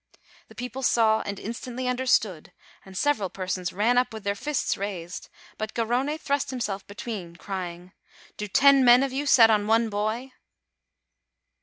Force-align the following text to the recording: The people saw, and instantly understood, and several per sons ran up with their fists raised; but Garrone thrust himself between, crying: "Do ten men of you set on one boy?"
The 0.47 0.55
people 0.55 0.81
saw, 0.81 1.21
and 1.27 1.39
instantly 1.39 1.87
understood, 1.87 2.51
and 2.83 2.97
several 2.97 3.29
per 3.29 3.45
sons 3.45 3.71
ran 3.71 3.99
up 3.99 4.13
with 4.15 4.23
their 4.23 4.33
fists 4.33 4.75
raised; 4.75 5.29
but 5.59 5.75
Garrone 5.75 6.17
thrust 6.17 6.49
himself 6.49 6.87
between, 6.87 7.35
crying: 7.35 7.91
"Do 8.35 8.47
ten 8.47 8.83
men 8.83 9.03
of 9.03 9.13
you 9.13 9.27
set 9.27 9.51
on 9.51 9.67
one 9.67 9.91
boy?" 9.91 10.31